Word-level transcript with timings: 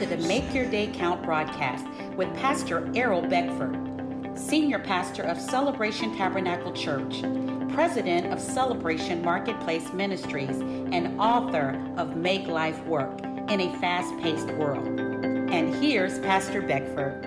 to 0.00 0.06
the 0.06 0.16
Make 0.26 0.54
Your 0.54 0.64
Day 0.64 0.86
Count 0.86 1.22
broadcast 1.22 1.86
with 2.16 2.34
Pastor 2.36 2.90
Errol 2.94 3.20
Beckford, 3.20 3.76
Senior 4.34 4.78
Pastor 4.78 5.24
of 5.24 5.38
Celebration 5.38 6.16
Tabernacle 6.16 6.72
Church, 6.72 7.20
President 7.74 8.32
of 8.32 8.40
Celebration 8.40 9.22
Marketplace 9.22 9.92
Ministries, 9.92 10.58
and 10.58 11.20
author 11.20 11.78
of 11.98 12.16
Make 12.16 12.46
Life 12.46 12.82
Work 12.86 13.20
in 13.50 13.60
a 13.60 13.78
Fast 13.78 14.16
Paced 14.22 14.46
World. 14.52 14.86
And 14.88 15.74
here's 15.74 16.18
Pastor 16.20 16.62
Beckford. 16.62 17.26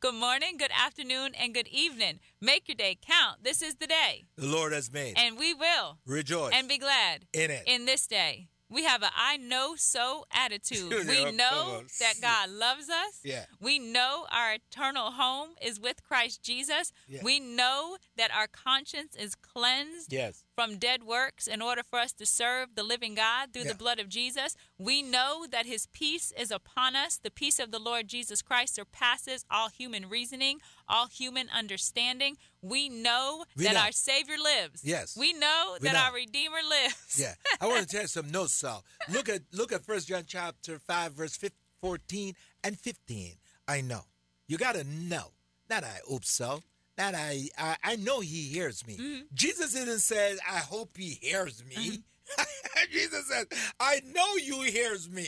Good 0.00 0.14
morning, 0.14 0.58
good 0.58 0.72
afternoon, 0.78 1.32
and 1.40 1.54
good 1.54 1.68
evening. 1.68 2.20
Make 2.38 2.68
your 2.68 2.74
day 2.74 2.98
count. 3.00 3.44
This 3.44 3.62
is 3.62 3.76
the 3.76 3.86
day. 3.86 4.24
The 4.36 4.46
Lord 4.46 4.74
has 4.74 4.92
made. 4.92 5.14
And 5.16 5.38
we 5.38 5.54
will 5.54 6.00
rejoice 6.04 6.52
and 6.54 6.68
be 6.68 6.76
glad 6.76 7.24
in 7.32 7.50
it. 7.50 7.62
In 7.66 7.86
this 7.86 8.06
day. 8.06 8.48
We 8.74 8.84
have 8.84 9.02
a 9.02 9.10
I 9.16 9.36
know 9.36 9.74
so 9.76 10.26
attitude. 10.32 10.92
We 11.14 11.30
know 11.32 11.82
that 12.00 12.14
God 12.20 12.50
loves 12.50 12.88
us. 12.88 13.20
Yeah. 13.22 13.44
We 13.60 13.78
know 13.78 14.26
our 14.32 14.54
eternal 14.54 15.12
home 15.12 15.50
is 15.62 15.78
with 15.78 16.02
Christ 16.02 16.42
Jesus. 16.42 16.92
Yeah. 17.08 17.20
We 17.22 17.40
know 17.40 17.96
that 18.16 18.30
our 18.34 18.48
conscience 18.48 19.14
is 19.14 19.34
cleansed 19.34 20.12
yes. 20.12 20.43
From 20.54 20.78
dead 20.78 21.02
works 21.04 21.46
in 21.46 21.60
order 21.60 21.82
for 21.82 21.98
us 21.98 22.12
to 22.14 22.26
serve 22.26 22.74
the 22.74 22.82
living 22.82 23.14
God 23.14 23.52
through 23.52 23.62
Yeah. 23.64 23.72
the 23.72 23.74
blood 23.78 23.98
of 23.98 24.08
Jesus. 24.08 24.56
We 24.78 25.02
know 25.02 25.46
that 25.50 25.66
his 25.66 25.86
peace 25.86 26.32
is 26.38 26.50
upon 26.50 26.94
us. 26.96 27.16
The 27.16 27.30
peace 27.30 27.58
of 27.58 27.70
the 27.70 27.78
Lord 27.78 28.08
Jesus 28.08 28.42
Christ 28.42 28.74
surpasses 28.76 29.44
all 29.50 29.68
human 29.68 30.08
reasoning, 30.08 30.60
all 30.88 31.06
human 31.08 31.48
understanding. 31.50 32.36
We 32.62 32.88
know 32.88 33.44
We 33.56 33.64
that 33.64 33.74
know. 33.74 33.80
our 33.80 33.92
Savior 33.92 34.36
lives. 34.38 34.82
Yes. 34.84 35.16
We 35.16 35.32
know 35.32 35.76
We 35.80 35.88
that 35.88 35.94
know. 35.94 36.00
our 36.00 36.12
Redeemer 36.14 36.62
lives. 36.68 37.18
Yeah. 37.20 37.34
I 37.60 37.66
want 37.66 37.82
to 37.82 37.86
tell 37.88 38.02
you 38.02 38.08
some 38.08 38.30
notes, 38.30 38.54
Sal. 38.54 38.84
Look 39.08 39.28
at 39.28 39.42
look 39.52 39.72
at 39.72 39.84
First 39.84 40.08
John 40.08 40.24
chapter 40.26 40.78
five, 40.78 41.12
verse 41.12 41.36
15, 41.36 41.56
14 41.80 42.34
and 42.62 42.78
fifteen. 42.78 43.34
I 43.68 43.80
know. 43.80 44.02
You 44.46 44.56
gotta 44.58 44.84
know. 44.84 45.32
Not 45.68 45.84
I 45.84 46.00
hope 46.08 46.24
so. 46.24 46.62
Not 46.96 47.14
I 47.14 47.48
I, 47.58 47.76
I 47.82 47.96
know 47.96 48.20
he 48.20 48.42
hears 48.44 48.86
me. 48.86 48.94
Mm-hmm. 48.96 49.20
Jesus 49.34 49.72
didn't 49.74 49.98
say, 50.00 50.36
I 50.48 50.58
hope 50.58 50.96
he 50.96 51.18
hears 51.20 51.62
me. 51.64 51.98
Jesus 52.90 53.26
said, 53.28 53.46
I 53.80 54.00
know 54.14 54.36
you 54.36 54.62
hears 54.62 55.10
me. 55.10 55.26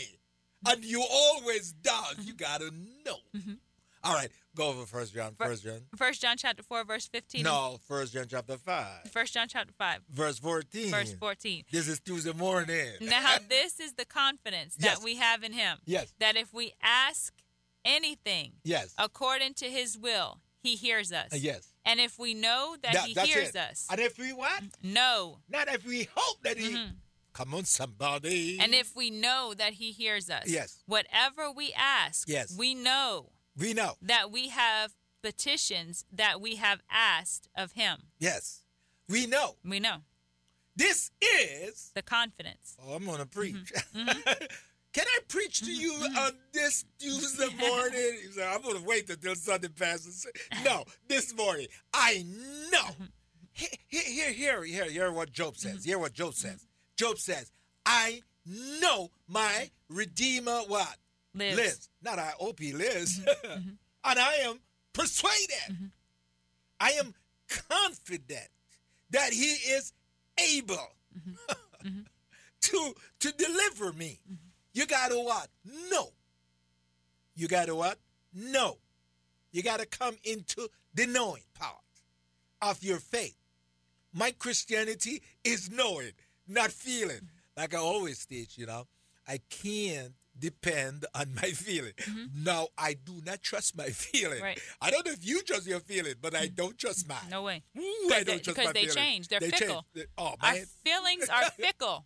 And 0.67 0.85
you 0.85 1.03
always 1.09 1.73
does. 1.73 2.17
You 2.25 2.35
gotta 2.35 2.71
know. 3.05 3.17
All 4.03 4.15
right, 4.15 4.31
go 4.57 4.69
over 4.69 4.87
First 4.87 5.15
John. 5.15 5.33
Mm-hmm. 5.33 5.45
First 5.45 5.65
John. 5.65 5.81
First 5.97 6.23
John 6.23 6.37
chapter 6.37 6.63
4, 6.63 6.85
verse 6.85 7.09
15. 7.09 7.43
No, 7.43 7.79
First 7.89 8.15
John 8.15 8.27
chapter 8.29 8.57
five, 8.57 9.11
First 9.13 9.35
John 9.35 9.47
chapter 9.49 9.73
5, 9.77 10.01
verse 10.11 10.39
fourteen. 10.39 10.91
verse 10.91 11.13
14. 11.13 11.65
This 11.71 11.89
is 11.89 12.01
Tuesday 12.01 12.33
morning. 12.33 12.87
Now, 13.01 13.37
this 13.49 13.81
is 13.81 13.95
the 13.95 14.05
confidence 14.05 14.77
that 14.77 14.85
Yes. 14.87 15.03
we 15.05 15.17
have 15.17 15.43
in 15.43 15.53
him. 15.53 15.79
Yes. 15.87 16.13
That 16.21 16.37
if 16.37 16.53
we 16.55 16.73
ask 16.83 17.33
anything 17.85 18.53
Yes. 18.65 18.95
according 18.99 19.55
to 19.55 19.67
his 19.67 19.97
will, 19.99 20.39
he 20.67 20.77
hears 20.77 21.13
us. 21.13 21.33
Uh, 21.33 21.37
yes. 21.37 21.69
And 21.85 22.01
if 22.01 22.19
we 22.19 22.35
know 22.35 22.77
that, 22.83 22.93
That- 22.93 23.05
he 23.07 23.15
hears 23.33 23.51
it. 23.51 23.57
us, 23.57 23.87
And 23.91 24.01
if 24.01 24.19
we 24.19 24.33
what? 24.33 24.63
No. 24.83 25.39
Not 25.49 25.69
if 25.69 25.85
we 25.85 26.09
hope 26.15 26.43
that 26.43 26.59
he. 26.59 26.77
Come 27.33 27.55
on, 27.55 27.65
somebody. 27.67 28.55
Mm-hmm. 28.55 28.63
And 28.63 28.75
if 28.75 28.97
we 28.97 29.11
know 29.11 29.53
that 29.57 29.75
he 29.75 29.93
hears 29.93 30.31
us, 30.31 30.45
Yes. 30.47 30.83
whatever 30.87 31.51
we 31.53 31.73
ask, 31.77 32.27
Yes. 32.29 32.55
we 32.57 32.75
know 32.75 33.31
we 33.57 33.75
know. 33.75 33.95
that 34.03 34.31
we 34.31 34.49
have 34.49 34.95
petitions 35.23 36.05
that 36.11 36.41
we 36.41 36.57
have 36.57 36.81
asked 36.91 37.49
of 37.57 37.73
him. 37.73 38.05
Yes. 38.19 38.63
We 39.09 39.27
know. 39.27 39.57
We 39.65 39.81
know 39.81 39.99
This 40.75 41.11
is. 41.21 41.93
the 41.95 42.03
confidence. 42.03 42.77
Oh, 42.83 42.95
I'm 42.95 43.05
going 43.05 43.19
to 43.19 43.27
preach. 43.27 43.73
Mm-hmm. 43.95 44.45
Can 44.97 45.05
I 45.07 45.19
preach 45.29 45.61
to 45.61 45.71
you 45.71 45.93
mm-hmm. 45.93 46.17
on 46.17 46.31
this 46.55 46.87
Tuesday 46.99 47.49
morning? 47.61 48.13
He 48.23 48.33
said, 48.33 48.49
I'm 48.51 48.63
going 48.63 48.79
to 48.79 48.89
wait 48.89 49.11
until 49.11 49.35
Sunday 49.35 49.69
passes. 49.69 50.27
No, 50.65 50.85
this 51.07 51.37
morning. 51.37 51.67
I 51.93 52.25
know. 52.73 52.79
Mm-hmm. 52.79 53.05
Here, 53.53 53.69
here, 53.89 54.33
here, 54.33 54.65
here, 54.65 54.91
hear 54.91 55.13
what 55.13 55.33
Job 55.33 55.59
says. 55.59 55.81
Mm-hmm. 55.81 55.89
Hear 55.91 55.99
what 55.99 56.15
Job 56.15 56.33
says. 56.33 56.55
Mm-hmm. 56.55 57.05
Job 57.05 57.19
says, 57.19 57.53
I 57.85 58.23
know 58.47 59.11
my 59.29 59.69
Redeemer 59.91 60.61
what? 60.67 60.97
Lives. 61.35 61.91
Not 62.03 62.19
I 62.19 62.33
hope 62.39 62.59
he 62.59 62.73
lives. 62.73 63.21
Mm-hmm. 63.45 63.71
and 64.05 64.19
I 64.19 64.35
am 64.45 64.61
persuaded. 64.95 65.91
I 66.81 66.93
am 66.93 67.13
confident 67.69 68.49
that 69.11 69.33
he 69.35 69.53
is 69.73 69.93
able 70.55 70.89
Mm-hmm. 71.17 72.01
to 72.61 72.95
to 73.21 73.33
deliver 73.33 73.93
me. 73.93 74.21
You 74.77 74.85
gotta 74.87 75.15
what? 75.19 75.49
No. 75.91 76.11
You 77.35 77.49
gotta 77.49 77.75
what? 77.75 77.99
No. 78.35 78.77
You 79.51 79.63
gotta 79.63 79.87
come 79.87 80.17
into 80.23 80.69
the 80.95 81.07
knowing 81.07 81.45
part 81.59 81.81
of 82.61 82.83
your 82.85 82.99
faith. 82.99 83.37
My 84.13 84.33
Christianity 84.33 85.23
is 85.45 85.71
knowing, 85.71 86.13
not 86.47 86.71
feeling. 86.73 87.31
Like 87.57 87.73
I 87.73 87.79
always 87.79 88.27
teach, 88.27 88.59
you 88.59 88.67
know, 88.67 88.87
I 89.27 89.41
can't 89.49 90.13
depend 90.39 91.07
on 91.15 91.35
my 91.35 91.53
feeling. 91.53 91.93
No, 92.37 92.69
I 92.77 92.97
do 93.03 93.15
not 93.25 93.41
trust 93.41 93.79
my 93.79 93.87
feeling. 93.87 94.35
Mm-hmm. 94.37 94.45
Right. 94.45 94.61
I 94.83 94.91
don't 94.91 95.07
know 95.07 95.13
if 95.13 95.27
you 95.27 95.41
trust 95.41 95.67
your 95.67 95.81
feeling, 95.81 96.17
but 96.21 96.35
I 96.35 96.49
don't 96.49 96.77
trust 96.77 97.09
mine. 97.09 97.17
No 97.31 97.45
way. 97.45 97.63
Ooh, 97.79 97.83
Because 98.09 98.13
I 98.13 98.25
they- 98.25 98.25
don't 98.33 98.45
trust 98.45 98.57
because 98.59 98.67
my 98.67 98.73
they 98.75 98.87
change. 98.89 99.29
They're 99.29 99.41
They 99.41 99.49
fickle. 99.51 99.87
Change. 99.95 100.09
Oh 100.19 100.35
Our 100.43 100.55
feelings 100.85 101.31
are 101.31 101.51
fickle. 101.57 102.05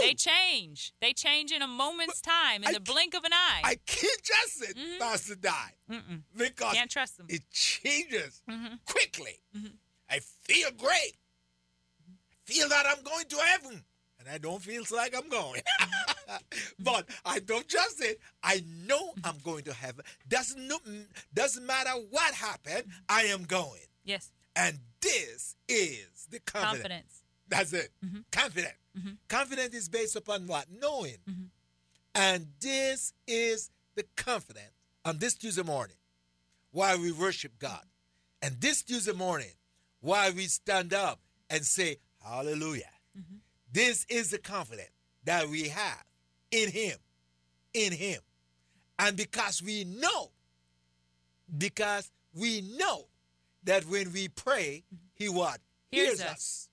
They 0.00 0.14
change. 0.14 0.92
They 1.00 1.12
change 1.12 1.50
in 1.52 1.62
a 1.62 1.66
moment's 1.66 2.20
time, 2.20 2.62
in 2.62 2.68
I 2.68 2.72
the 2.72 2.80
blink 2.80 3.14
of 3.14 3.24
an 3.24 3.32
eye. 3.32 3.60
I 3.64 3.74
can't 3.86 4.22
trust 4.22 4.62
it, 4.70 4.98
Pastor 5.00 5.34
Die, 5.34 5.74
Mm-mm. 5.90 6.22
because 6.36 6.74
Can't 6.74 6.90
trust 6.90 7.16
them. 7.18 7.26
it 7.28 7.42
changes 7.50 8.40
Mhm. 8.48 8.78
quickly. 8.84 9.40
Mhm. 9.56 9.72
I 10.08 10.20
feel 10.20 10.70
great. 10.72 11.16
I 12.08 12.52
feel 12.52 12.68
that 12.68 12.86
I'm 12.86 13.02
going 13.02 13.26
to 13.26 13.36
heaven, 13.36 13.84
and 14.18 14.28
I 14.28 14.38
don't 14.38 14.62
feel 14.62 14.84
like 14.90 15.14
I'm 15.16 15.28
going. 15.28 15.62
but 16.78 17.08
I 17.24 17.40
don't 17.40 17.68
trust 17.68 18.00
it. 18.02 18.20
I 18.42 18.62
know 18.86 19.14
I'm 19.24 19.38
going 19.38 19.64
to 19.64 19.72
heaven. 19.72 20.04
Doesn't 20.28 20.66
no- 20.68 20.80
doesn't 21.34 21.66
matter 21.66 21.90
what 22.10 22.34
happened. 22.34 22.84
I 23.08 23.22
am 23.24 23.44
going, 23.44 23.86
Yes. 24.04 24.30
and 24.56 24.78
this 25.00 25.56
is 25.68 26.26
the 26.30 26.38
confidence. 26.40 26.72
Confidence. 26.82 27.22
That's 27.48 27.72
it. 27.72 27.92
Mhm. 28.04 28.24
Confident. 28.30 28.74
Mhm. 28.96 29.18
Confident 29.28 29.74
is 29.74 29.88
based 29.88 30.16
upon 30.16 30.46
what? 30.46 30.68
Knowing. 30.70 31.18
Mhm. 31.28 31.50
And 32.14 32.52
this 32.60 33.12
is 33.26 33.70
the 33.94 34.02
confidence 34.16 34.72
on 35.04 35.18
this 35.18 35.34
Tuesday 35.34 35.62
morning 35.62 35.96
why 36.72 36.96
we 36.96 37.12
worship 37.12 37.58
God. 37.58 37.86
And 38.42 38.60
this 38.60 38.82
Tuesday 38.82 39.12
morning 39.12 39.54
why 40.00 40.30
we 40.30 40.46
stand 40.48 40.92
up 40.92 41.20
and 41.48 41.64
say, 41.64 41.98
Hallelujah. 42.22 42.92
Mhm. 43.16 43.40
This 43.72 44.04
is 44.08 44.30
the 44.30 44.38
confidence 44.38 44.90
that 45.24 45.48
we 45.48 45.68
have 45.68 46.04
in 46.50 46.70
Him. 46.70 46.98
In 47.72 47.92
Him. 47.92 48.22
And 48.98 49.16
because 49.16 49.62
we 49.62 49.84
know, 49.84 50.32
because 51.56 52.10
we 52.34 52.60
know 52.60 53.08
that 53.64 53.84
when 53.86 54.12
we 54.12 54.28
pray, 54.28 54.84
He 55.14 55.28
what? 55.28 55.60
Hears 55.90 56.18
Hears 56.18 56.20
us. 56.20 56.28
us. 56.30 56.68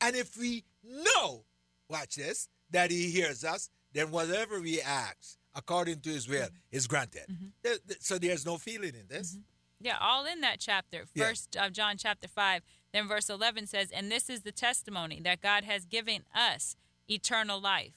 And 0.00 0.16
if 0.16 0.36
we 0.36 0.64
know, 0.86 1.44
watch 1.88 2.16
this, 2.16 2.48
that 2.70 2.90
he 2.90 3.10
hears 3.10 3.44
us, 3.44 3.70
then 3.92 4.10
whatever 4.10 4.60
we 4.60 4.80
ask 4.80 5.36
according 5.54 6.00
to 6.00 6.10
his 6.10 6.28
will 6.28 6.42
mm-hmm. 6.46 6.54
is 6.76 6.86
granted. 6.86 7.22
Mm-hmm. 7.30 7.46
There- 7.62 7.78
So 8.00 8.18
there's 8.18 8.44
no 8.44 8.58
feeling 8.58 8.94
in 8.94 9.06
this. 9.08 9.32
Mm-hmm. 9.32 9.40
Yeah, 9.80 9.96
all 10.00 10.24
in 10.24 10.40
that 10.40 10.60
chapter. 10.60 11.04
Yeah. 11.14 11.26
First 11.26 11.56
of 11.56 11.72
John 11.72 11.96
chapter 11.98 12.26
5, 12.28 12.62
then 12.92 13.06
verse 13.06 13.28
11 13.28 13.66
says, 13.66 13.90
"And 13.90 14.10
this 14.10 14.30
is 14.30 14.42
the 14.42 14.52
testimony 14.52 15.20
that 15.20 15.40
God 15.42 15.64
has 15.64 15.84
given 15.84 16.24
us 16.34 16.76
eternal 17.08 17.60
life, 17.60 17.92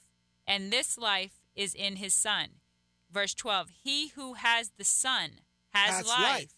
and 0.46 0.70
this 0.72 0.98
life 0.98 1.40
is 1.56 1.74
in 1.74 1.96
his 1.96 2.12
son." 2.12 2.60
Verse 3.10 3.32
12, 3.32 3.70
"He 3.82 4.08
who 4.08 4.34
has 4.34 4.72
the 4.76 4.84
son 4.84 5.40
has 5.72 5.90
Has 5.96 6.06
life. 6.06 6.18
life. 6.20 6.54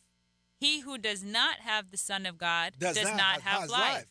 He 0.58 0.81
who 0.81 0.99
does 0.99 1.22
not 1.22 1.60
have 1.60 1.90
the 1.90 1.96
son 1.96 2.26
of 2.26 2.37
God 2.37 2.75
Does 2.78 2.96
does, 2.96 3.05
not 3.05 3.16
not, 3.16 3.40
have- 3.43 3.60
have 3.60 3.70
life. 3.70 3.94
life. 3.94 4.06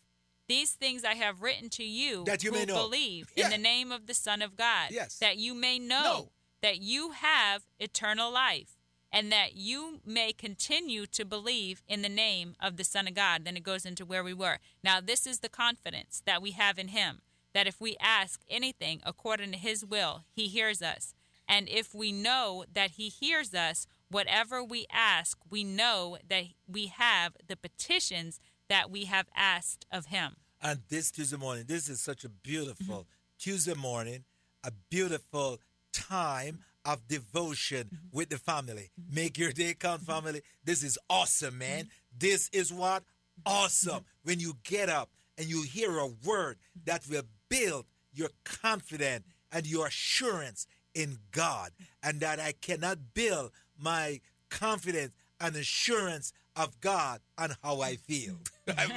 These 0.50 0.72
things 0.72 1.06
I 1.06 1.14
have 1.14 1.44
written 1.44 1.70
to 1.70 1.84
you 1.84 2.24
That 2.26 2.44
you 2.44 2.52
who 2.52 2.58
may 2.58 2.66
know. 2.66 2.74
believe 2.76 3.32
Yeah. 3.36 3.46
in 3.46 3.52
the 3.52 3.58
name 3.60 3.92
of 3.92 4.08
the 4.08 4.16
Son 4.16 4.42
of 4.42 4.56
God, 4.56 4.90
Yes. 4.92 5.20
that 5.20 5.38
you 5.38 5.54
may 5.54 5.78
know 5.78 6.02
Know. 6.04 6.32
that 6.62 6.80
you 6.80 7.12
have 7.12 7.68
eternal 7.80 8.32
life, 8.32 8.76
and 9.12 9.32
that 9.32 9.54
you 9.56 10.02
may 10.04 10.34
continue 10.34 11.06
to 11.06 11.24
believe 11.24 11.84
in 11.88 12.02
the 12.02 12.10
name 12.10 12.56
of 12.60 12.78
the 12.78 12.84
Son 12.84 13.08
of 13.08 13.14
God. 13.14 13.46
Then 13.46 13.58
it 13.58 13.64
goes 13.64 13.86
into 13.86 14.06
where 14.06 14.24
we 14.24 14.34
were. 14.34 14.60
Now, 14.84 15.00
this 15.00 15.28
is 15.28 15.40
the 15.40 15.50
confidence 15.50 16.24
that 16.26 16.42
we 16.42 16.52
have 16.52 16.80
in 16.80 16.88
Him, 16.90 17.22
that 17.54 17.68
if 17.68 17.80
we 17.80 17.96
ask 18.00 18.42
anything 18.50 19.02
according 19.06 19.52
to 19.52 19.58
His 19.60 19.86
will, 19.86 20.26
He 20.36 20.48
hears 20.48 20.82
us. 20.82 21.14
And 21.48 21.70
if 21.70 21.94
we 21.94 22.12
know 22.12 22.66
that 22.74 22.92
He 22.92 23.10
hears 23.10 23.54
us, 23.54 23.86
whatever 24.10 24.64
we 24.64 24.88
ask, 24.92 25.38
we 25.48 25.64
know 25.64 26.18
that 26.28 26.46
we 26.68 26.88
have 26.88 27.38
the 27.48 27.56
petitions 27.56 28.40
that 28.70 28.90
we 28.90 29.06
have 29.06 29.28
asked 29.36 29.86
of 29.92 30.08
Him. 30.08 30.36
On 30.64 30.78
this 30.90 31.12
Tuesday 31.12 31.38
morning, 31.38 31.66
this 31.68 31.90
is 31.90 32.02
such 32.02 32.24
a 32.24 32.30
beautiful 32.30 33.08
Tuesday 33.38 33.74
morning. 33.74 34.24
a 34.64 34.72
beautiful 34.90 35.60
time 35.94 36.60
of 36.86 37.08
devotion 37.08 37.90
with 38.12 38.30
the 38.30 38.38
family. 38.38 38.90
Make 39.12 39.38
your 39.38 39.52
day 39.52 39.74
count, 39.74 40.02
family. 40.02 40.42
This 40.64 40.84
is 40.84 40.98
awesome, 41.10 41.58
man. 41.58 41.88
This 42.18 42.50
is 42.52 42.74
what? 42.74 43.04
Awesome. 43.46 44.06
When 44.24 44.40
you 44.40 44.56
get 44.64 44.90
up 44.90 45.10
and 45.38 45.48
you 45.48 45.64
hear 45.64 45.98
a 45.98 46.08
word 46.26 46.58
that 46.86 47.04
will 47.10 47.24
build 47.48 47.86
your 48.14 48.30
confidence 48.44 49.26
and 49.52 49.66
your 49.66 49.88
assurance 49.88 50.68
in 50.94 51.18
God, 51.32 51.72
and 52.04 52.20
that 52.20 52.40
I 52.40 52.52
cannot 52.52 53.14
build 53.14 53.52
my 53.78 54.20
confidence 54.50 55.14
and 55.40 55.56
assurance 55.56 56.34
of 56.56 56.80
God 56.82 57.22
and 57.38 57.56
how 57.64 57.82
I 57.82 57.96
feel. 57.96 58.36
I 58.68 58.88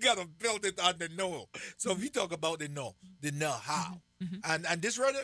gotta 0.00 0.26
build 0.38 0.64
it 0.64 0.80
on 0.80 0.94
the 0.98 1.08
know. 1.10 1.48
So 1.76 1.92
if 1.92 2.02
you 2.02 2.08
talk 2.10 2.32
about 2.32 2.60
the 2.60 2.68
know, 2.68 2.94
the 3.20 3.32
know 3.32 3.50
how, 3.50 4.00
mm-hmm. 4.22 4.36
Mm-hmm. 4.36 4.52
and 4.52 4.66
and 4.66 4.82
this 4.82 4.98
radio 4.98 5.20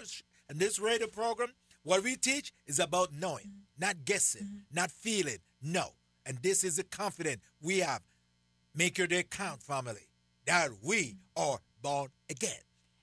and 0.48 0.58
this 0.58 0.78
radio 0.78 1.06
program, 1.06 1.50
what 1.82 2.02
we 2.02 2.16
teach 2.16 2.52
is 2.66 2.78
about 2.78 3.12
knowing, 3.12 3.46
mm-hmm. 3.46 3.80
not 3.80 4.04
guessing, 4.04 4.62
not 4.72 4.90
feeling. 4.90 5.38
No, 5.62 5.94
and 6.26 6.38
this 6.42 6.64
is 6.64 6.76
the 6.76 6.84
confidence 6.84 7.40
we 7.60 7.78
have. 7.78 8.02
Make 8.74 8.98
your 8.98 9.06
day 9.06 9.22
count, 9.22 9.62
family. 9.62 10.08
That 10.46 10.70
we 10.82 11.16
are 11.36 11.58
born 11.80 12.08
again. 12.28 12.60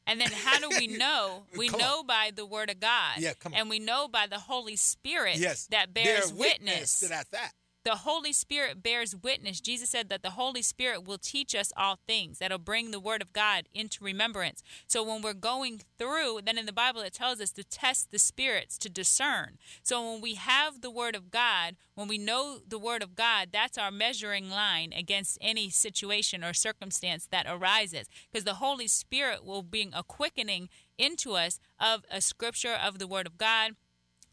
And 0.07 0.19
then 0.19 0.31
how 0.31 0.59
do 0.59 0.69
we 0.77 0.87
know? 0.97 1.43
We 1.57 1.69
Come 1.69 1.79
know 1.79 2.03
by 2.03 2.31
the 2.35 2.45
word 2.45 2.69
of 2.69 2.79
God. 2.79 3.13
Yeah, 3.17 3.33
come 3.39 3.53
on. 3.53 3.59
And 3.59 3.69
we 3.69 3.79
know 3.79 4.07
by 4.07 4.27
the 4.27 4.39
Holy 4.39 4.75
Spirit 4.75 5.37
Yes, 5.37 5.67
that 5.67 5.93
Bear 5.93 6.03
bears 6.03 6.33
witness. 6.33 6.99
to 6.99 7.09
that 7.09 7.27
fact. 7.27 7.55
The 7.83 7.95
Holy 7.95 8.31
Spirit 8.31 8.83
bears 8.83 9.15
witness. 9.15 9.59
Jesus 9.59 9.89
said 9.89 10.09
that 10.09 10.21
the 10.21 10.31
Holy 10.31 10.61
Spirit 10.61 11.03
will 11.03 11.17
teach 11.17 11.55
us 11.55 11.73
all 11.75 11.99
things, 12.07 12.37
that'll 12.37 12.59
bring 12.59 12.91
the 12.91 12.99
Word 12.99 13.23
of 13.23 13.33
God 13.33 13.67
into 13.73 14.03
remembrance. 14.03 14.61
So 14.85 15.03
when 15.03 15.23
we're 15.23 15.33
going 15.33 15.81
through, 15.97 16.41
then 16.45 16.59
in 16.59 16.67
the 16.67 16.73
Bible 16.73 17.01
it 17.01 17.13
tells 17.13 17.41
us 17.41 17.51
to 17.53 17.63
test 17.63 18.11
the 18.11 18.19
spirits, 18.19 18.77
to 18.79 18.89
discern. 18.89 19.57
So 19.81 20.11
when 20.11 20.21
we 20.21 20.35
have 20.35 20.81
the 20.81 20.91
Word 20.91 21.15
of 21.15 21.31
God, 21.31 21.75
when 21.95 22.07
we 22.07 22.19
know 22.19 22.59
the 22.67 22.77
Word 22.77 23.01
of 23.01 23.15
God, 23.15 23.49
that's 23.51 23.79
our 23.79 23.91
measuring 23.91 24.51
line 24.51 24.93
against 24.95 25.39
any 25.41 25.71
situation 25.71 26.43
or 26.43 26.53
circumstance 26.53 27.27
that 27.31 27.47
arises. 27.49 28.07
Because 28.31 28.45
the 28.45 28.55
Holy 28.55 28.87
Spirit 28.87 29.43
will 29.43 29.63
bring 29.63 29.91
a 29.95 30.03
quickening 30.03 30.69
into 30.99 31.33
us 31.33 31.59
of 31.79 32.03
a 32.11 32.21
scripture 32.21 32.75
of 32.75 32.99
the 32.99 33.07
Word 33.07 33.25
of 33.25 33.39
God 33.39 33.71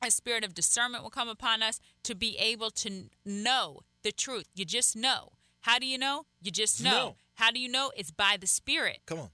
a 0.03 0.11
spirit 0.11 0.45
of 0.45 0.55
discernment 0.55 1.03
will 1.03 1.11
come 1.11 1.29
upon 1.29 1.63
us 1.63 1.81
to 2.05 2.15
be 2.15 2.37
able 2.39 2.71
to 2.71 3.11
know 3.25 3.81
the 4.03 4.13
truth. 4.13 4.47
You 4.55 4.65
just 4.65 4.97
know. 4.97 5.33
How 5.63 5.79
do 5.79 5.87
you 5.87 5.99
know? 5.99 6.27
You 6.41 6.51
just 6.51 6.83
know. 6.83 6.91
Know. 6.91 7.17
How 7.35 7.51
do 7.51 7.61
you 7.61 7.69
know? 7.69 7.93
It's 7.97 8.11
by 8.11 8.37
the 8.41 8.47
Spirit. 8.47 9.01
Come 9.07 9.19
on. 9.19 9.31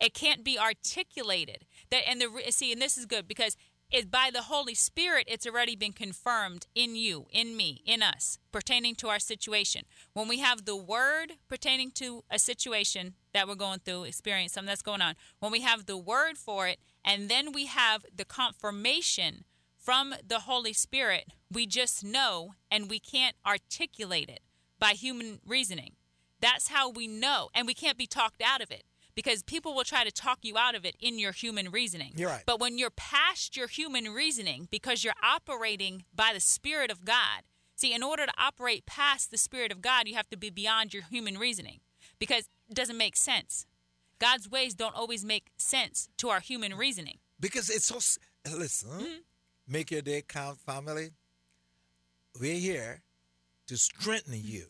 It 0.00 0.14
can't 0.14 0.44
be 0.44 0.58
articulated. 0.58 1.64
That 1.90 2.08
and 2.08 2.20
the 2.20 2.28
see, 2.50 2.72
and 2.72 2.82
this 2.82 2.98
is 2.98 3.06
good 3.06 3.26
because 3.26 3.56
it's 3.90 4.06
by 4.06 4.30
the 4.32 4.42
Holy 4.42 4.74
Spirit. 4.74 5.26
It's 5.28 5.46
already 5.46 5.76
been 5.76 5.92
confirmed 5.92 6.66
in 6.74 6.96
you, 6.96 7.26
in 7.30 7.56
me, 7.56 7.82
in 7.86 8.02
us, 8.02 8.38
pertaining 8.50 8.96
to 8.96 9.08
our 9.08 9.20
situation. 9.20 9.84
When 10.12 10.28
we 10.28 10.38
have 10.40 10.64
the 10.64 10.76
Word 10.76 11.34
pertaining 11.48 11.92
to 11.92 12.24
a 12.30 12.38
situation 12.38 13.14
that 13.32 13.46
we're 13.46 13.54
going 13.54 13.78
through, 13.78 14.04
experience 14.04 14.52
something 14.52 14.68
that's 14.68 14.82
going 14.82 15.02
on. 15.02 15.14
When 15.38 15.52
we 15.52 15.60
have 15.60 15.86
the 15.86 15.96
Word 15.96 16.36
for 16.36 16.66
it, 16.66 16.78
and 17.04 17.28
then 17.28 17.52
we 17.52 17.66
have 17.66 18.04
the 18.14 18.24
confirmation 18.24 19.44
from 19.86 20.16
the 20.26 20.40
Holy 20.40 20.72
Spirit, 20.72 21.26
we 21.48 21.64
just 21.64 22.02
know 22.04 22.54
and 22.72 22.90
we 22.90 22.98
can't 22.98 23.36
articulate 23.46 24.28
it 24.28 24.40
by 24.80 24.90
human 24.90 25.38
reasoning. 25.46 25.92
That's 26.40 26.66
how 26.66 26.90
we 26.90 27.06
know, 27.06 27.50
and 27.54 27.68
we 27.68 27.72
can't 27.72 27.96
be 27.96 28.08
talked 28.08 28.42
out 28.44 28.60
of 28.60 28.72
it 28.72 28.82
because 29.14 29.44
people 29.44 29.76
will 29.76 29.84
try 29.84 30.02
to 30.02 30.10
talk 30.10 30.40
you 30.42 30.58
out 30.58 30.74
of 30.74 30.84
it 30.84 30.96
in 30.98 31.20
your 31.20 31.30
human 31.30 31.70
reasoning. 31.70 32.14
You're 32.16 32.30
right. 32.30 32.42
But 32.44 32.58
when 32.58 32.78
you're 32.78 32.90
past 32.90 33.56
your 33.56 33.68
human 33.68 34.12
reasoning 34.12 34.66
because 34.72 35.04
you're 35.04 35.14
operating 35.22 36.04
by 36.12 36.32
the 36.34 36.40
Spirit 36.40 36.90
of 36.90 37.04
God, 37.04 37.44
see, 37.76 37.94
in 37.94 38.02
order 38.02 38.26
to 38.26 38.32
operate 38.36 38.86
past 38.86 39.30
the 39.30 39.38
Spirit 39.38 39.70
of 39.70 39.82
God, 39.82 40.08
you 40.08 40.16
have 40.16 40.28
to 40.30 40.36
be 40.36 40.50
beyond 40.50 40.94
your 40.94 41.04
human 41.04 41.38
reasoning 41.38 41.78
because 42.18 42.48
it 42.68 42.74
doesn't 42.74 42.98
make 42.98 43.14
sense. 43.14 43.66
God's 44.18 44.50
ways 44.50 44.74
don't 44.74 44.96
always 44.96 45.24
make 45.24 45.52
sense 45.56 46.08
to 46.16 46.28
our 46.28 46.40
human 46.40 46.74
reasoning. 46.74 47.18
Because 47.38 47.70
it's 47.70 47.84
so. 47.84 48.00
Listen, 48.52 48.90
Mm-hmm. 48.90 49.18
Make 49.68 49.90
your 49.90 50.02
day 50.02 50.22
count, 50.26 50.58
family. 50.58 51.10
We're 52.40 52.58
here 52.58 53.02
to 53.66 53.76
strengthen 53.76 54.34
Mm-hmm. 54.34 54.48
you 54.48 54.66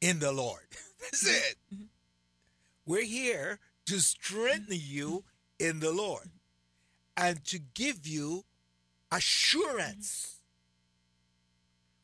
in 0.00 0.18
the 0.18 0.32
Lord. 0.32 0.66
That's 1.00 1.24
mm-hmm. 1.24 1.36
it. 1.36 1.56
Mm-hmm. 1.74 1.84
We're 2.86 3.04
here 3.04 3.58
to 3.86 3.98
strengthen 4.00 4.76
mm-hmm. 4.76 4.94
you 4.94 5.24
in 5.58 5.80
the 5.80 5.92
Lord 5.92 6.24
mm-hmm. 6.24 7.28
and 7.28 7.44
to 7.46 7.58
give 7.58 8.06
you 8.06 8.44
assurance. 9.12 10.36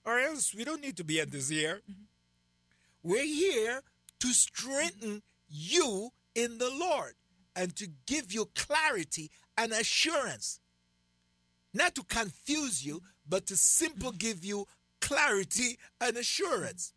Or 0.04 0.19
else 0.19 0.54
we 0.54 0.64
don't 0.64 0.82
need 0.82 0.96
to 0.99 1.04
be 1.04 1.20
at 1.20 1.31
this 1.31 1.49
here. 1.49 1.81
We're 3.02 3.25
here 3.25 3.82
to 4.20 4.28
strengthen 4.28 5.22
you 5.49 6.10
in 6.34 6.58
the 6.58 6.70
Lord 6.70 7.14
and 7.54 7.75
to 7.76 7.88
give 8.06 8.32
you 8.32 8.50
clarity 8.54 9.31
and 9.56 9.72
assurance. 9.72 10.60
Not 11.74 11.94
to 11.96 12.02
confuse 12.04 12.84
you, 12.84 13.02
but 13.28 13.46
to 13.46 13.56
simply 13.56 14.12
give 14.16 14.44
you 14.44 14.66
clarity 15.00 15.78
and 16.00 16.16
assurance 16.16 16.92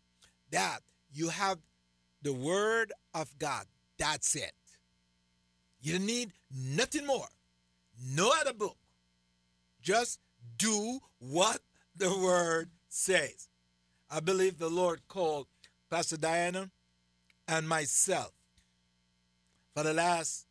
that 0.50 0.80
you 1.12 1.28
have 1.28 1.58
the 2.22 2.32
Word 2.32 2.92
of 3.14 3.38
God. 3.38 3.66
That's 3.98 4.34
it. 4.34 4.52
You 5.80 5.98
need 5.98 6.32
nothing 6.54 7.06
more, 7.06 7.28
no 8.14 8.32
other 8.40 8.52
book. 8.52 8.76
Just 9.82 10.20
do 10.58 11.00
what 11.18 11.60
the 11.96 12.10
Word 12.16 12.70
says. 12.88 13.48
I 14.10 14.20
believe 14.20 14.58
the 14.58 14.68
Lord 14.68 15.00
called 15.08 15.46
Pastor 15.88 16.16
Diana 16.16 16.70
and 17.48 17.68
myself 17.68 18.32
for 19.74 19.82
the 19.82 19.94
last 19.94 20.46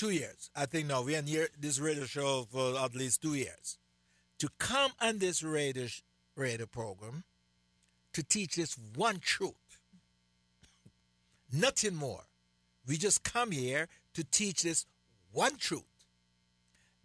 two 0.00 0.08
years. 0.08 0.48
I 0.56 0.64
think 0.64 0.88
no, 0.88 1.02
we're 1.02 1.18
in 1.18 1.26
here, 1.26 1.48
this 1.60 1.78
radio 1.78 2.06
show 2.06 2.46
for 2.50 2.74
at 2.78 2.94
least 2.94 3.20
two 3.20 3.34
years. 3.34 3.76
To 4.38 4.48
come 4.56 4.92
on 4.98 5.18
this 5.18 5.42
radio, 5.42 5.88
radio 6.36 6.64
program 6.64 7.24
to 8.14 8.22
teach 8.22 8.56
this 8.56 8.78
one 8.96 9.18
truth. 9.18 9.52
Nothing 11.52 11.96
more. 11.96 12.22
We 12.88 12.96
just 12.96 13.22
come 13.24 13.50
here 13.50 13.88
to 14.14 14.24
teach 14.24 14.62
this 14.62 14.86
one 15.32 15.56
truth. 15.56 15.82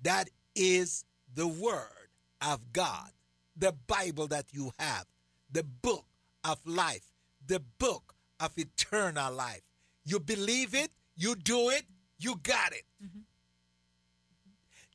That 0.02 0.30
is 0.56 1.04
the 1.34 1.48
Word 1.48 2.08
of 2.42 2.72
God, 2.72 3.10
the 3.58 3.74
Bible 3.88 4.28
that 4.28 4.46
you 4.54 4.72
have, 4.80 5.06
the 5.52 5.64
book 5.64 6.06
of 6.46 6.60
life, 6.66 7.12
the 7.46 7.62
book 7.78 8.16
of 8.40 8.52
eternal 8.56 9.34
life. 9.34 9.64
You 10.06 10.22
believe 10.22 10.74
it, 10.74 10.92
you 11.18 11.36
do 11.36 11.70
it, 11.72 11.84
you 12.18 12.40
got 12.44 12.74
it. 12.74 12.84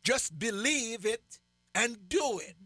Just 0.03 0.39
believe 0.39 1.05
it 1.05 1.39
and 1.75 2.09
do 2.09 2.41
it. 2.43 2.57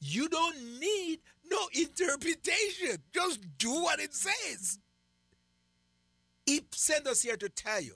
You 0.00 0.28
don't 0.28 0.80
need 0.80 1.20
no 1.50 1.58
interpretation. 1.74 2.98
Just 3.12 3.40
do 3.58 3.70
what 3.70 4.00
it 4.00 4.14
says. 4.14 4.78
He 6.46 6.62
sent 6.72 7.06
us 7.06 7.22
here 7.22 7.36
to 7.36 7.48
tell 7.48 7.80
you, 7.80 7.94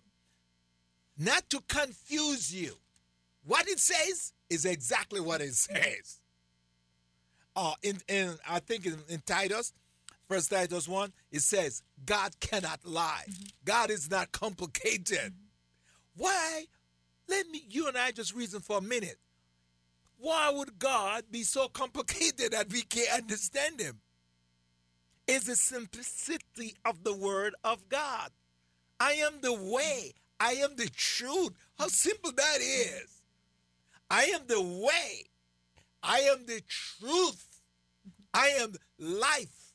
not 1.19 1.49
to 1.51 1.61
confuse 1.69 2.55
you. 2.55 2.75
What 3.45 3.67
it 3.69 3.79
says 3.81 4.33
is 4.51 4.65
exactly 4.65 5.21
what 5.21 5.41
it 5.41 5.55
says. 5.55 6.21
Uh, 7.55 7.73
in, 7.83 7.99
in 8.09 8.35
I 8.49 8.61
think 8.61 8.87
in, 8.87 8.99
in 9.09 9.23
Titus, 9.25 9.73
First 10.29 10.51
Titus 10.51 10.87
1, 10.89 11.13
it 11.31 11.41
says, 11.41 11.83
God 12.05 12.39
cannot 12.41 12.85
lie. 12.85 13.25
God 13.65 13.91
is 13.91 14.11
not 14.11 14.33
complicated. 14.33 15.33
Why? 16.17 16.65
Let 17.29 17.49
me 17.49 17.63
you 17.69 17.89
and 17.89 17.97
I 17.97 18.11
just 18.11 18.35
reason 18.35 18.61
for 18.61 18.79
a 18.79 18.83
minute. 18.83 19.19
Why 20.19 20.51
would 20.51 20.79
God 20.79 21.25
be 21.31 21.43
so 21.43 21.69
complicated 21.69 22.53
that 22.53 22.73
we 22.73 22.83
can't 22.83 23.23
understand 23.23 23.81
him? 23.81 24.01
It's 25.27 25.47
the 25.47 25.57
simplicity 25.57 26.77
of 26.85 27.03
the 27.03 27.15
word 27.15 27.55
of 27.65 27.89
God. 27.89 28.31
I 29.01 29.13
am 29.13 29.41
the 29.43 29.53
way. 29.53 30.15
I 30.39 30.53
am 30.53 30.77
the 30.77 30.89
truth. 30.89 31.53
How 31.79 31.89
simple 31.89 32.33
that 32.33 32.59
is. 32.61 33.23
I 34.11 34.25
am 34.27 34.43
the 34.47 34.63
way. 34.63 35.25
I 36.03 36.21
am 36.21 36.47
the 36.47 36.63
truth. 36.69 37.61
I 38.33 38.49
am 38.61 38.75
life. 38.99 39.73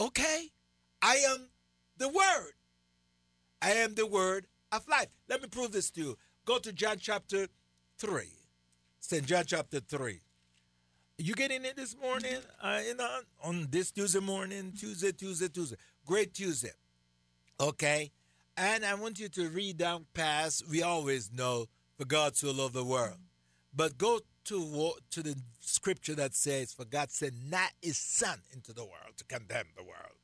Okay? 0.00 0.50
I 1.00 1.16
am 1.28 1.48
the 1.96 2.08
word. 2.08 2.52
I 3.62 3.70
am 3.70 3.94
the 3.94 4.06
word 4.06 4.46
life. 4.88 5.08
Let 5.28 5.42
me 5.42 5.48
prove 5.48 5.72
this 5.72 5.90
to 5.92 6.00
you. 6.00 6.18
Go 6.44 6.58
to 6.58 6.72
John 6.72 6.96
chapter 6.98 7.48
3. 7.98 8.24
St. 9.00 9.24
John 9.24 9.44
chapter 9.46 9.80
3. 9.80 10.20
You 11.18 11.34
getting 11.34 11.64
it 11.64 11.76
this 11.76 11.96
morning? 12.00 12.38
Uh, 12.60 12.80
you 12.84 12.94
know, 12.96 13.08
on 13.42 13.68
this 13.70 13.92
Tuesday 13.92 14.20
morning, 14.20 14.72
Tuesday, 14.76 15.12
Tuesday, 15.12 15.48
Tuesday. 15.48 15.76
Great 16.04 16.34
Tuesday. 16.34 16.72
Okay? 17.60 18.10
And 18.56 18.84
I 18.84 18.94
want 18.94 19.18
you 19.18 19.28
to 19.28 19.48
read 19.48 19.78
down 19.78 20.06
past. 20.14 20.68
We 20.68 20.82
always 20.82 21.32
know, 21.32 21.66
for 21.96 22.04
God 22.04 22.36
so 22.36 22.50
loved 22.50 22.74
the 22.74 22.84
world. 22.84 23.18
But 23.74 23.98
go 23.98 24.20
to 24.44 24.92
to 25.10 25.22
the 25.22 25.36
scripture 25.60 26.14
that 26.14 26.34
says, 26.34 26.72
"For 26.72 26.84
God 26.84 27.10
sent 27.10 27.34
not 27.48 27.72
His 27.82 27.98
Son 27.98 28.42
into 28.52 28.72
the 28.72 28.84
world 28.84 29.16
to 29.16 29.24
condemn 29.24 29.68
the 29.76 29.82
world." 29.82 30.18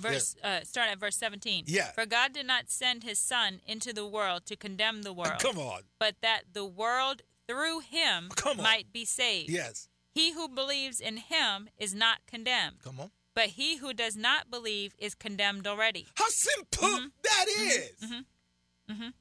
Verse 0.00 0.36
uh, 0.42 0.60
start 0.64 0.90
at 0.90 0.98
verse 0.98 1.16
seventeen. 1.16 1.64
Yeah. 1.66 1.92
For 1.92 2.06
God 2.06 2.32
did 2.32 2.46
not 2.46 2.70
send 2.70 3.04
His 3.04 3.18
Son 3.18 3.60
into 3.66 3.92
the 3.92 4.06
world 4.06 4.46
to 4.46 4.56
condemn 4.56 5.02
the 5.02 5.12
world. 5.12 5.38
Come 5.40 5.58
on. 5.58 5.82
But 5.98 6.16
that 6.22 6.42
the 6.52 6.64
world 6.64 7.22
through 7.46 7.80
Him 7.80 8.30
might 8.56 8.92
be 8.92 9.04
saved. 9.04 9.50
Yes. 9.50 9.88
He 10.12 10.32
who 10.32 10.48
believes 10.48 11.00
in 11.00 11.18
Him 11.18 11.68
is 11.78 11.94
not 11.94 12.18
condemned. 12.26 12.76
Come 12.82 13.00
on. 13.00 13.10
But 13.32 13.50
he 13.50 13.76
who 13.76 13.94
does 13.94 14.16
not 14.16 14.50
believe 14.50 14.92
is 14.98 15.14
condemned 15.14 15.66
already. 15.66 16.08
How 16.16 16.26
simple 16.28 16.88
Mm-hmm. 16.88 17.06
that 17.22 17.46
is. 17.48 19.12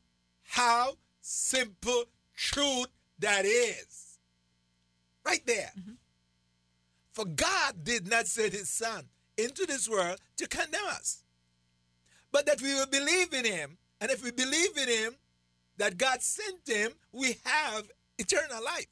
How 0.43 0.93
simple 1.21 2.05
truth 2.35 2.87
that 3.19 3.45
is. 3.45 4.17
Right 5.23 5.45
there. 5.45 5.71
Mm-hmm. 5.79 5.91
For 7.13 7.25
God 7.25 7.83
did 7.83 8.09
not 8.09 8.25
send 8.25 8.53
his 8.53 8.69
son 8.69 9.05
into 9.43 9.65
this 9.65 9.89
world 9.89 10.19
to 10.37 10.47
condemn 10.47 10.85
us, 10.87 11.23
but 12.31 12.45
that 12.45 12.61
we 12.61 12.73
will 12.73 12.87
believe 12.87 13.33
in 13.33 13.45
him. 13.45 13.77
And 14.01 14.11
if 14.11 14.23
we 14.23 14.31
believe 14.31 14.77
in 14.77 14.87
him, 14.87 15.15
that 15.77 15.97
God 15.97 16.21
sent 16.21 16.67
him, 16.67 16.91
we 17.11 17.37
have 17.45 17.89
eternal 18.17 18.63
life. 18.63 18.87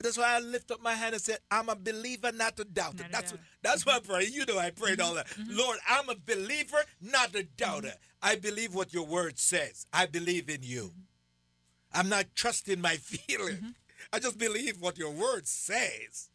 That's 0.00 0.16
why 0.16 0.36
I 0.36 0.38
lift 0.38 0.70
up 0.70 0.80
my 0.80 0.92
hand 0.92 1.14
and 1.14 1.22
said, 1.22 1.38
I'm 1.50 1.68
a 1.68 1.74
believer, 1.74 2.30
not 2.32 2.58
a 2.60 2.64
doubter. 2.64 2.98
Not 2.98 3.08
a 3.08 3.12
that's 3.12 3.30
doubter. 3.32 3.44
that's 3.62 3.86
my 3.86 3.98
prayer. 3.98 4.22
You 4.22 4.46
know 4.46 4.58
I 4.58 4.70
prayed 4.70 5.00
all 5.00 5.14
that. 5.14 5.26
Mm-hmm. 5.26 5.58
Lord, 5.58 5.78
I'm 5.88 6.08
a 6.08 6.14
believer, 6.14 6.78
not 7.00 7.34
a 7.34 7.42
doubter. 7.42 7.94
I 8.22 8.36
believe 8.36 8.74
what 8.74 8.94
your 8.94 9.06
word 9.06 9.38
says. 9.38 9.86
I 9.92 10.06
believe 10.06 10.48
in 10.48 10.60
you. 10.62 10.82
Mm-hmm. 10.84 12.00
I'm 12.00 12.08
not 12.08 12.26
trusting 12.34 12.80
my 12.80 12.94
feeling. 12.96 13.74
I 14.12 14.20
just 14.20 14.38
believe 14.38 14.80
what 14.80 14.98
your 14.98 15.10
word 15.10 15.46
says. 15.46 16.30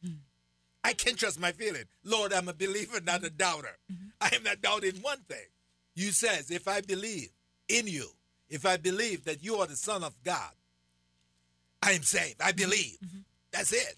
I 0.84 0.94
can't 0.94 1.18
trust 1.18 1.40
my 1.40 1.52
feeling. 1.52 1.84
Lord, 2.04 2.34
I'm 2.34 2.50
a 2.50 2.54
believer, 2.54 3.00
not 3.02 3.24
a 3.24 3.30
doubter. 3.30 3.78
Mm-hmm. 3.92 4.08
I 4.20 4.36
am 4.36 4.44
not 4.44 4.62
doubting 4.62 4.96
one 5.02 5.20
thing. 5.30 5.48
You 5.96 6.12
says, 6.12 6.52
if 6.52 6.68
I 6.68 6.82
believe 6.82 7.30
in 7.70 7.88
you, 7.88 8.10
if 8.50 8.66
I 8.66 8.78
believe 8.78 9.26
that 9.26 9.44
you 9.44 9.56
are 9.56 9.68
the 9.68 9.76
Son 9.76 10.04
of 10.04 10.14
God, 10.24 10.52
I 11.82 11.92
am 11.92 12.04
saved. 12.04 12.42
I 12.42 12.52
mm-hmm. 12.52 12.58
believe. 12.58 12.98
Mm-hmm. 13.06 13.20
That's 13.52 13.72
it. 13.72 13.96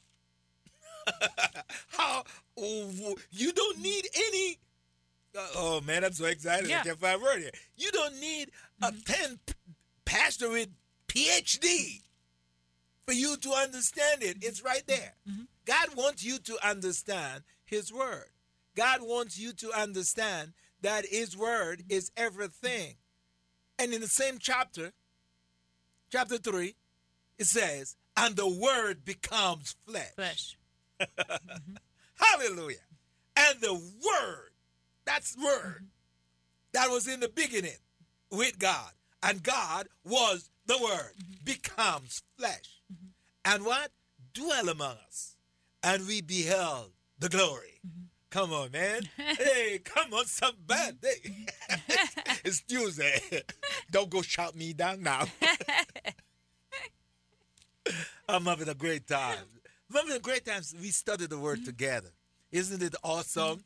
How 1.89 2.23
you 3.31 3.51
don't 3.51 3.79
need 3.81 4.07
any. 4.15 4.57
uh, 5.37 5.47
oh 5.55 5.81
man, 5.81 6.03
I'm 6.03 6.13
so 6.13 6.25
excited! 6.25 6.69
Yeah. 6.69 6.79
I 6.79 6.83
can't 6.83 6.99
find 6.99 7.21
a 7.21 7.23
word 7.23 7.39
here. 7.39 7.51
You 7.77 7.91
don't 7.91 8.19
need 8.19 8.49
a 8.81 8.91
ten 9.05 9.39
p- 9.45 9.53
pastor 10.03 10.47
PhD 11.07 12.01
for 13.05 13.13
you 13.13 13.37
to 13.37 13.51
understand 13.51 14.23
it. 14.23 14.37
It's 14.41 14.63
right 14.63 14.83
there. 14.87 15.13
God 15.65 15.95
wants 15.95 16.23
you 16.23 16.37
to 16.39 16.57
understand 16.67 17.43
His 17.65 17.91
word. 17.91 18.29
God 18.75 18.99
wants 19.01 19.39
you 19.39 19.53
to 19.53 19.71
understand 19.71 20.53
that 20.81 21.05
His 21.07 21.35
word 21.35 21.83
is 21.89 22.11
everything. 22.15 22.95
And 23.79 23.93
in 23.93 24.01
the 24.01 24.07
same 24.07 24.37
chapter, 24.39 24.93
chapter 26.11 26.37
3, 26.37 26.75
it 27.37 27.45
says, 27.45 27.95
and 28.17 28.35
the 28.35 28.47
word 28.47 29.03
becomes 29.03 29.75
flesh. 29.85 30.13
Flesh. 30.15 30.57
Hallelujah. 32.15 32.77
And 33.35 33.59
the 33.59 33.73
word, 33.73 34.51
that's 35.05 35.35
word, 35.37 35.87
that 36.71 36.89
was 36.89 37.07
in 37.07 37.19
the 37.19 37.29
beginning 37.29 37.77
with 38.31 38.57
God. 38.59 38.91
And 39.21 39.43
God 39.43 39.87
was 40.05 40.49
the 40.65 40.77
word, 40.81 41.11
becomes 41.43 42.21
flesh. 42.37 42.81
And 43.43 43.65
what? 43.65 43.91
Dwell 44.33 44.69
among 44.69 44.95
us. 45.07 45.34
And 45.85 46.07
we 46.07 46.21
beheld 46.21 46.93
the 47.19 47.29
glory. 47.29 47.79
Mm-hmm. 47.85 48.05
Come 48.31 48.51
on, 48.53 48.71
man. 48.71 49.03
hey, 49.17 49.79
come 49.83 50.11
on, 50.15 50.25
some 50.25 50.55
bad 50.65 50.95
mm-hmm. 50.99 51.29
day. 51.29 52.33
it's 52.43 52.61
Tuesday. 52.61 53.21
Don't 53.91 54.09
go 54.09 54.23
shout 54.23 54.55
me 54.55 54.73
down 54.73 55.03
now. 55.03 55.25
I'm 58.27 58.45
having 58.45 58.67
a 58.67 58.73
great 58.73 59.05
time. 59.05 59.37
I'm 59.91 59.97
having 59.97 60.15
a 60.15 60.19
great 60.19 60.43
time. 60.43 60.63
We 60.81 60.89
study 60.89 61.27
the 61.27 61.37
word 61.37 61.59
mm-hmm. 61.59 61.65
together. 61.65 62.09
Isn't 62.51 62.81
it 62.81 62.95
awesome? 63.03 63.63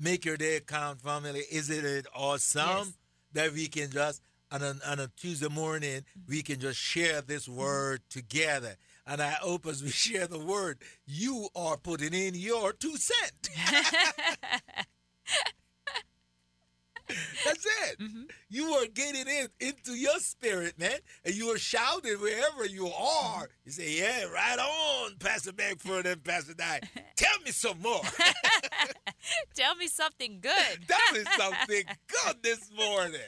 Make 0.00 0.24
your 0.24 0.36
day 0.36 0.58
count, 0.66 1.00
family. 1.00 1.44
Isn't 1.52 1.86
it 1.86 2.06
awesome 2.12 2.88
Yes. 2.88 2.92
that 3.34 3.52
we 3.52 3.68
can 3.68 3.92
just 3.92 4.20
on 4.50 4.62
a, 4.62 4.74
on 4.84 4.98
a 4.98 5.08
Tuesday 5.16 5.48
morning 5.48 6.04
we 6.28 6.42
can 6.42 6.58
just 6.58 6.78
share 6.78 7.20
this 7.20 7.48
word 7.48 8.00
together? 8.10 8.74
And 9.06 9.22
I 9.22 9.30
hope 9.30 9.66
as 9.66 9.82
we 9.82 9.90
share 10.04 10.26
the 10.26 10.38
word, 10.38 10.78
you 11.06 11.48
are 11.54 11.76
putting 11.76 12.14
in 12.14 12.34
your 12.34 12.72
two 12.72 12.96
cent. 12.96 13.50
That's 17.44 17.64
it. 17.84 18.00
Mm-hmm. 18.00 18.22
You 18.48 18.64
are 18.74 18.86
getting 18.86 19.28
in 19.28 19.46
into 19.60 19.92
your 19.92 20.18
spirit, 20.18 20.76
man, 20.76 20.98
and 21.24 21.34
you 21.36 21.54
are 21.54 21.58
shouting 21.58 22.14
wherever 22.20 22.64
you 22.66 22.86
mm-hmm. 22.86 23.38
are. 23.38 23.48
You 23.64 23.70
say, 23.70 23.98
"Yeah, 23.98 24.24
right 24.24 24.58
on, 24.58 25.16
Pastor 25.20 25.52
Beckford 25.52 26.06
and 26.06 26.24
Pastor 26.24 26.54
Nye. 26.58 26.80
Tell 27.14 27.38
me 27.44 27.52
some 27.52 27.80
more. 27.80 28.02
Tell 29.54 29.76
me 29.76 29.86
something 29.86 30.40
good. 30.40 30.88
Tell 30.88 31.12
me 31.12 31.24
something 31.36 31.84
good 32.08 32.42
this 32.42 32.72
morning." 32.76 33.20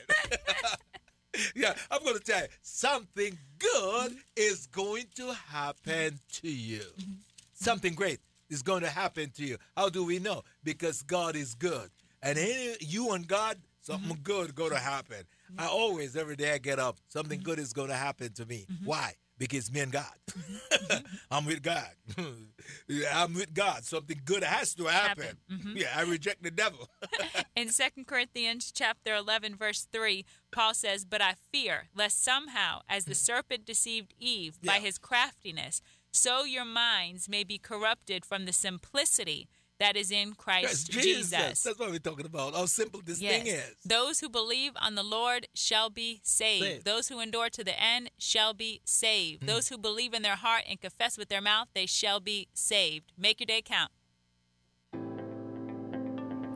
yeah, 1.55 1.75
I'm 1.91 2.03
going 2.03 2.17
to 2.17 2.23
tell 2.23 2.41
you 2.41 2.49
something 2.63 3.39
good 3.59 4.17
is 4.37 4.67
going 4.67 5.07
to 5.17 5.33
happen 5.33 6.19
to 6.35 6.49
you. 6.49 6.81
Mm-hmm. 6.81 7.13
Something 7.55 7.95
great 7.95 8.21
is 8.49 8.63
going 8.63 8.83
to 8.83 8.91
happen 8.91 9.31
to 9.37 9.45
you. 9.45 9.59
How 9.77 9.89
do 9.89 10.05
we 10.05 10.19
know? 10.19 10.43
Because 10.65 11.03
God 11.03 11.37
is 11.37 11.55
good, 11.55 11.91
and 12.23 12.39
any, 12.39 12.77
you 12.81 13.13
and 13.13 13.27
God, 13.27 13.59
something 13.81 14.11
mm-hmm. 14.11 14.23
good 14.23 14.55
going 14.55 14.71
to 14.73 14.79
happen. 14.79 15.25
I 15.57 15.63
mm-hmm. 15.63 15.75
always, 15.75 16.17
every 16.17 16.37
day 16.37 16.53
I 16.53 16.59
get 16.59 16.79
up, 16.79 16.99
something 17.09 17.41
good 17.41 17.59
is 17.59 17.73
going 17.73 17.89
to 17.89 17.97
happen 17.97 18.33
to 18.35 18.47
me. 18.47 18.67
Why? 18.85 19.15
Because 19.39 19.73
me 19.73 19.81
and 19.81 19.93
God. 19.93 20.05
Mm-hmm. 20.31 20.93
Mm-hmm. 20.93 21.07
I'm 21.31 21.47
with 21.47 21.63
God. 21.63 21.89
I'm 23.15 23.35
with 23.35 23.55
God. 23.55 23.85
Something 23.85 24.21
good 24.25 24.43
has 24.43 24.75
to 24.75 24.85
happen. 24.85 25.25
Happen. 25.25 25.39
Mm-hmm. 25.51 25.77
Yeah, 25.77 25.89
I 25.97 26.03
reject 26.03 26.43
the 26.43 26.51
devil. 26.51 26.89
In 27.57 27.69
2 27.69 28.05
Corinthians 28.07 28.73
chapter 28.73 29.15
11 29.15 29.57
verse 29.57 29.87
3, 29.93 30.25
Paul 30.51 30.75
says, 30.75 31.05
"But 31.05 31.23
I 31.23 31.35
fear 31.53 31.89
lest 31.95 32.23
somehow 32.23 32.81
as 32.89 33.05
the 33.05 33.13
mm. 33.13 33.17
serpent 33.17 33.65
deceived 33.65 34.15
Eve 34.19 34.59
by 34.63 34.81
his 34.81 34.99
craftiness, 34.99 35.81
so 36.11 36.45
your 36.45 36.65
minds 36.65 37.29
may 37.29 37.45
be 37.45 37.59
corrupted 37.59 38.25
from 38.25 38.45
the 38.45 38.53
simplicity 38.53 39.49
that 39.79 39.97
is 39.97 40.11
in 40.11 40.35
Christ 40.35 40.93
Yes, 40.93 41.05
Jesus." 41.05 41.63
That's 41.63 41.79
what 41.79 41.91
we're 41.91 41.99
talking 41.99 42.27
about. 42.27 42.55
How 42.55 42.67
simple 42.67 43.01
this 43.05 43.21
Yes. 43.21 43.43
thing 43.43 43.53
is. 43.55 43.75
Those 43.85 44.21
who 44.21 44.29
believe 44.29 44.73
on 44.77 44.95
the 44.95 45.03
Lord 45.03 45.49
shall 45.55 45.91
be 45.91 46.21
saved. 46.23 46.65
Saved. 46.65 46.85
Those 46.85 47.09
who 47.09 47.21
endure 47.21 47.51
to 47.51 47.65
the 47.65 47.81
end 47.81 48.11
shall 48.19 48.55
be 48.55 48.81
saved. 48.85 49.43
Hmm. 49.43 49.47
Those 49.47 49.69
who 49.69 49.79
believe 49.79 50.15
in 50.15 50.23
their 50.23 50.37
heart 50.37 50.65
and 50.69 50.81
confess 50.81 51.17
with 51.17 51.29
their 51.29 51.41
mouth, 51.41 51.69
they 51.75 51.87
shall 51.87 52.21
be 52.21 52.49
saved. 52.55 53.13
Make 53.17 53.41
your 53.41 53.47
day 53.47 53.63
count. 53.63 53.93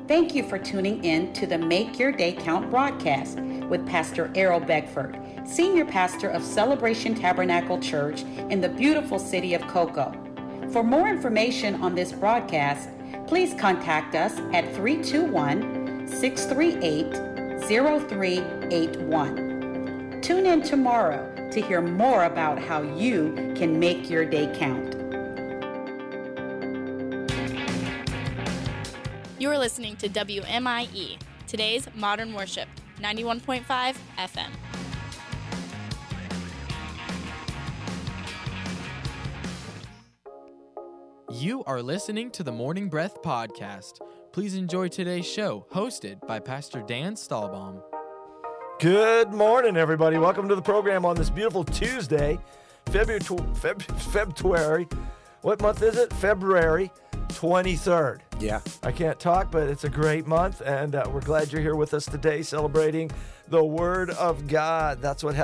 Thank 0.09 0.35
you 0.35 0.43
for 0.43 0.59
tuning 0.59 1.05
in 1.05 1.33
to 1.35 1.47
the 1.47 1.57
Make 1.57 1.99
Your 1.99 2.11
Day 2.11 2.33
Count 2.33 2.71
broadcast 2.71 3.38
with 3.38 3.87
Pastor 3.87 4.33
Errol 4.35 4.59
Beckford, 4.61 5.19
Senior 5.47 5.85
Pastor 5.85 6.29
of 6.29 6.43
Celebration 6.43 7.14
Tabernacle 7.14 7.79
Church 7.79 8.23
in 8.50 8.61
the 8.61 8.69
beautiful 8.69 9.19
city 9.19 9.55
of 9.55 9.62
Cocoa. 9.69 10.12
For 10.73 10.83
more 10.83 11.09
information 11.09 11.76
on 11.76 11.95
this 11.95 12.12
broadcast, 12.12 12.88
please 13.26 13.54
contact 13.54 14.14
us 14.14 14.38
at 14.52 14.75
321 14.75 16.07
638 16.07 17.33
0381. 17.62 20.21
Tune 20.21 20.47
in 20.47 20.62
tomorrow 20.62 21.28
to 21.50 21.61
hear 21.61 21.81
more 21.81 22.25
about 22.25 22.59
how 22.59 22.83
you 22.83 23.52
can 23.57 23.78
make 23.78 24.09
your 24.09 24.25
day 24.25 24.52
count. 24.59 24.97
You 29.38 29.50
are 29.50 29.59
listening 29.59 29.97
to 29.97 30.09
WMIE, 30.09 31.19
today's 31.49 31.88
modern 31.95 32.33
worship, 32.33 32.69
91.5 33.00 33.97
FM. 34.16 34.72
You 41.33 41.65
are 41.65 41.83
listening 41.83 42.31
to 42.33 42.43
the 42.43 42.53
Morning 42.53 42.89
Breath 42.89 43.23
Podcast. 43.23 44.01
Please 44.33 44.55
enjoy 44.55 44.89
today's 44.89 45.27
show, 45.27 45.67
hosted 45.73 46.25
by 46.27 46.39
Pastor 46.39 46.83
Dan 46.87 47.15
Stahlbaum. 47.15 47.83
Good 48.81 49.33
morning, 49.33 49.77
everybody. 49.77 50.19
Welcome 50.19 50.49
to 50.49 50.55
the 50.55 50.62
program 50.62 51.05
on 51.05 51.17
this 51.17 51.31
beautiful 51.31 51.65
Tuesday, 51.65 52.39
February. 52.87 53.21
tw- 53.21 53.53
Feb- 53.55 53.83
February. 54.12 54.87
What 55.43 55.61
month 55.62 55.83
is 55.83 55.97
it? 55.97 56.12
February 56.15 56.91
23rd. 57.29 58.21
Yeah. 58.41 58.61
I 58.83 58.93
can't 58.93 59.19
talk, 59.19 59.51
but 59.51 59.69
it's 59.69 59.85
a 59.85 59.89
great 59.91 60.27
month, 60.27 60.61
and 60.61 60.95
uh, 60.95 61.05
we're 61.12 61.21
glad 61.21 61.51
you're 61.53 61.62
here 61.62 61.77
with 61.77 61.95
us 61.95 62.05
today 62.05 62.43
celebrating 62.43 63.11
the 63.49 63.65
Word 63.65 64.11
of 64.11 64.47
God. 64.47 65.01
That's 65.01 65.25
what 65.25 65.35
ha- 65.35 65.41